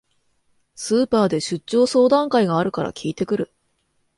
[0.73, 3.51] スーパーで出張相談会があるから聞いてくる